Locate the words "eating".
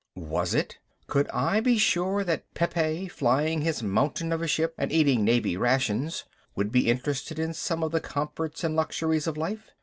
4.91-5.23